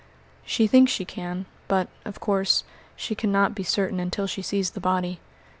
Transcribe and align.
"She 0.43 0.65
thinks 0.65 0.91
she 0.91 1.05
can, 1.05 1.45
but, 1.67 1.87
of 2.05 2.19
course, 2.19 2.63
she 2.95 3.13
cannot 3.13 3.53
be 3.53 3.61
certain 3.61 3.99
until 3.99 4.25
she 4.25 4.41
sees 4.41 4.71
the 4.71 4.79
body. 4.81 5.19